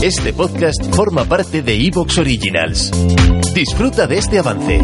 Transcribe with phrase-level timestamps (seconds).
[0.00, 2.92] Este podcast forma parte de Evox Originals.
[3.52, 4.80] Disfruta de este avance.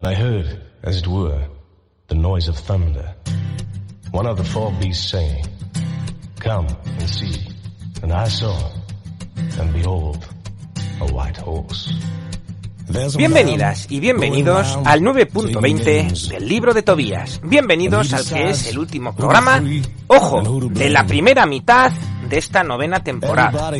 [0.00, 0.46] I heard,
[0.84, 1.48] as it were,
[2.06, 3.16] the noise of thunder.
[4.12, 5.44] One of the four beasts saying,
[6.40, 6.68] Come
[7.00, 7.44] and see.
[8.04, 8.54] And I saw,
[9.58, 10.24] and behold,
[11.00, 11.92] a white horse.
[13.16, 17.40] Bienvenidas y bienvenidos al 9.20 del libro de Tobías.
[17.42, 19.62] Bienvenidos al que es el último programa,
[20.06, 21.92] ojo, de la primera mitad
[22.28, 23.72] de esta novena temporada.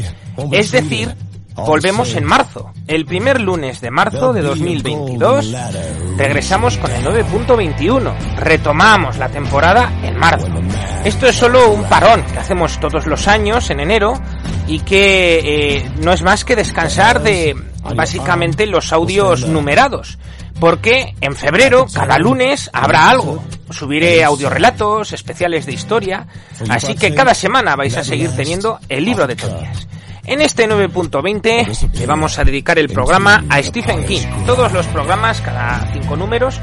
[0.52, 1.14] Es decir,
[1.54, 2.72] volvemos en marzo.
[2.86, 5.54] El primer lunes de marzo de 2022
[6.16, 8.36] regresamos con el 9.21.
[8.36, 10.48] Retomamos la temporada en marzo.
[11.04, 14.14] Esto es solo un parón que hacemos todos los años en enero
[14.66, 15.40] y que
[15.76, 17.56] eh, no es más que descansar de
[17.94, 20.18] básicamente los audios numerados.
[20.60, 23.42] Porque en febrero, cada lunes, habrá algo.
[23.70, 26.26] Subiré audiorelatos, especiales de historia.
[26.68, 29.86] Así que cada semana vais a seguir teniendo el libro de Tobías.
[30.24, 34.26] En este 9.20 le vamos a dedicar el programa a Stephen King.
[34.44, 36.60] Todos los programas, cada cinco números,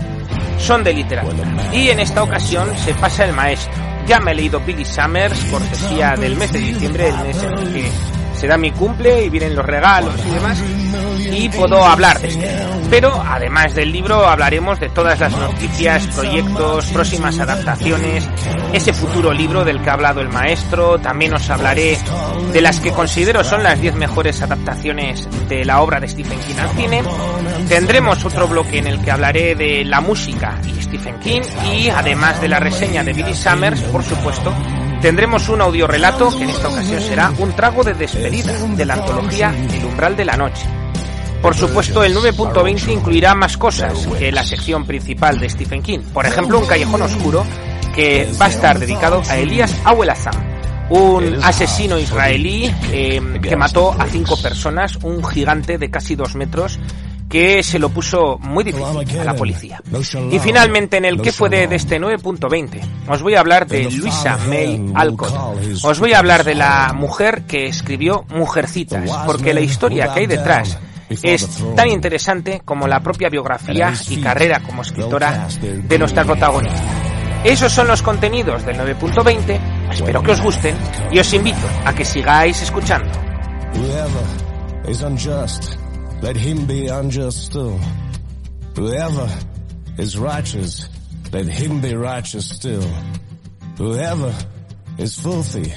[0.60, 1.72] son de literatura.
[1.74, 3.74] Y en esta ocasión se pasa el maestro.
[4.06, 7.74] Ya me he leído Billy Summers, cortesía del mes de diciembre, el mes en el
[7.74, 7.92] que
[8.36, 10.62] se da mi cumple y vienen los regalos y demás
[11.32, 12.50] y puedo hablar de este
[12.90, 18.28] Pero además del libro hablaremos de todas las noticias, proyectos, próximas adaptaciones,
[18.74, 21.98] ese futuro libro del que ha hablado el maestro, también os hablaré
[22.52, 26.60] de las que considero son las 10 mejores adaptaciones de la obra de Stephen King
[26.60, 27.04] al cine.
[27.68, 31.42] Tendremos otro bloque en el que hablaré de la música y Stephen King
[31.74, 34.54] y además de la reseña de Billy Summers, por supuesto,
[35.02, 39.54] Tendremos un audiorelato que en esta ocasión será un trago de despedida de la antología
[39.56, 40.66] El umbral de la noche.
[41.42, 46.00] Por supuesto, el 9.20 incluirá más cosas que la sección principal de Stephen King.
[46.14, 47.46] Por ejemplo, un callejón oscuro
[47.96, 50.36] que va a estar dedicado a Elías Awelazam,
[50.90, 56.80] un asesino israelí eh, que mató a cinco personas, un gigante de casi dos metros
[57.30, 59.82] que se lo puso muy difícil a la policía.
[60.32, 64.38] Y finalmente en el que fue de, este 9.20 os voy a hablar de Luisa
[64.48, 65.34] May Alcott.
[65.84, 70.28] Os voy a hablar de la mujer que escribió Mujercitas, porque la historia que hay
[70.28, 70.78] detrás
[71.10, 76.84] es tan interesante como la propia biografía y carrera como escritora de nuestra protagonista.
[77.44, 80.76] Esos son los contenidos del 9.20, espero que os gusten
[81.12, 83.12] y os invito a que sigáis escuchando.
[86.22, 87.80] let him be unjust still.
[88.76, 89.30] Whoever
[89.98, 90.90] is righteous,
[91.32, 92.90] let him be righteous still.
[93.78, 94.34] Whoever
[94.98, 95.72] is filthy,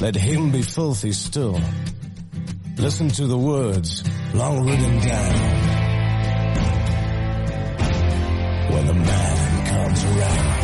[0.00, 1.60] let him be filthy still.
[2.76, 5.34] Listen to the words long written down.
[8.72, 10.58] When the man comes around.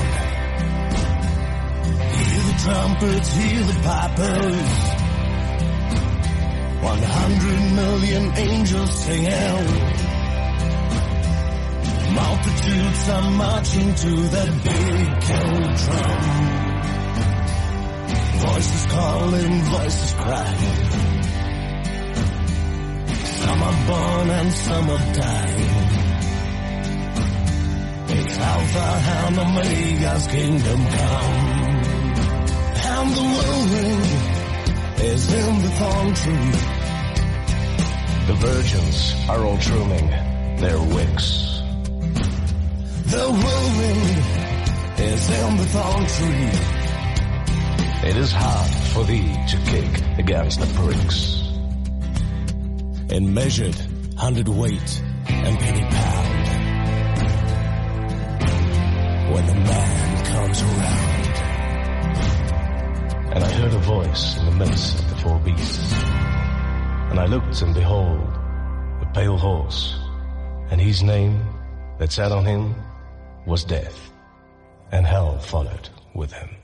[2.14, 4.70] Hear the trumpets, hear the pipers.
[6.82, 9.92] One hundred million angels singing.
[12.14, 16.22] Multitudes are marching to that big kettle drum.
[18.44, 21.13] Voices calling, voices crying.
[23.64, 26.04] Are born and some are dying.
[28.16, 31.36] It's Alpha and Omega's kingdom come.
[32.92, 34.04] And the whirlwind
[35.00, 36.52] is in the thorn tree.
[38.26, 40.08] The virgins are all trimming
[40.58, 41.62] their wicks.
[43.14, 44.10] The whirlwind
[45.00, 46.50] is in the thorn tree.
[48.10, 51.43] It is hard for thee to kick against the pricks.
[53.08, 53.76] In measured
[54.16, 56.48] hundred weight and penny pound.
[59.34, 61.14] When the man comes around
[63.34, 65.92] and I heard a voice in the midst of the four beasts.
[67.10, 68.20] And I looked, and behold,
[69.02, 69.98] a pale horse,
[70.70, 71.40] and his name
[71.98, 72.74] that sat on him
[73.44, 74.12] was Death,
[74.92, 76.63] and hell followed with him.